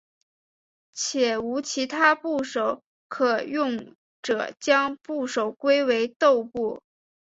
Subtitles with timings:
[0.93, 3.93] 且无其他部首可用
[4.23, 6.81] 者将部首归为豆部。